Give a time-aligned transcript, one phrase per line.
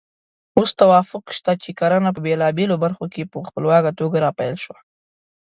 [0.57, 4.77] اوس توافق شته چې کرنه په بېلابېلو برخو کې په خپلواکه توګه راپیل شوه.